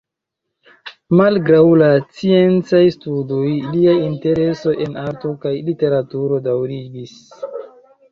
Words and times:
Malgraŭ 1.17 1.57
la 1.81 1.89
sciencaj 2.05 2.79
studoj, 2.95 3.43
lia 3.75 3.93
intereso 4.05 4.73
en 4.87 4.97
arto 5.03 5.35
kaj 5.45 5.53
literaturo 5.69 6.41
daŭrigis. 6.49 7.13